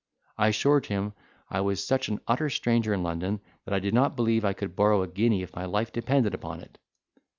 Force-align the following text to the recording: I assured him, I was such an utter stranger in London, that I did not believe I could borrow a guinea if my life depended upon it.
I 0.35 0.47
assured 0.47 0.87
him, 0.87 1.13
I 1.51 1.61
was 1.61 1.85
such 1.85 2.07
an 2.09 2.21
utter 2.27 2.49
stranger 2.49 2.91
in 2.91 3.03
London, 3.03 3.39
that 3.65 3.73
I 3.75 3.79
did 3.79 3.93
not 3.93 4.15
believe 4.15 4.43
I 4.43 4.53
could 4.53 4.75
borrow 4.75 5.03
a 5.03 5.07
guinea 5.07 5.43
if 5.43 5.55
my 5.55 5.65
life 5.65 5.91
depended 5.93 6.33
upon 6.33 6.59
it. 6.61 6.79